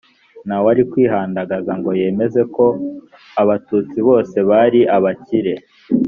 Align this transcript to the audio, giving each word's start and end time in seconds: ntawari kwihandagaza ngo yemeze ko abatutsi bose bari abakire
ntawari 0.47 0.83
kwihandagaza 0.91 1.71
ngo 1.79 1.91
yemeze 2.01 2.41
ko 2.55 2.65
abatutsi 3.41 3.97
bose 4.07 4.37
bari 4.49 4.79
abakire 4.95 5.53